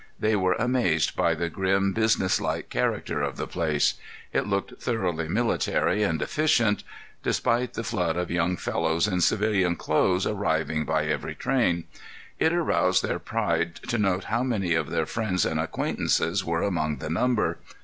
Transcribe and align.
They 0.19 0.35
were 0.35 0.53
amazed 0.57 1.15
by 1.15 1.35
the 1.35 1.47
grim, 1.47 1.93
business 1.93 2.41
like 2.41 2.71
character 2.71 3.21
of 3.21 3.37
the 3.37 3.45
place; 3.45 3.99
it 4.33 4.47
looked 4.47 4.81
thoroughly 4.81 5.27
military 5.27 6.01
and 6.01 6.19
efficient, 6.23 6.83
despite 7.21 7.75
the 7.75 7.83
flood 7.83 8.17
of 8.17 8.31
young 8.31 8.57
fellows 8.57 9.07
in 9.07 9.21
civilian 9.21 9.75
clothes 9.75 10.25
arriving 10.25 10.85
by 10.85 11.05
every 11.05 11.35
train; 11.35 11.83
it 12.39 12.51
aroused 12.51 13.03
their 13.03 13.19
pride 13.19 13.75
to 13.89 13.99
note 13.99 14.23
how 14.23 14.41
many 14.41 14.73
of 14.73 14.89
their 14.89 15.05
friends 15.05 15.45
and 15.45 15.59
acquaintances 15.59 16.43
were 16.43 16.63
among 16.63 16.97
the 16.97 17.11
number. 17.11 17.59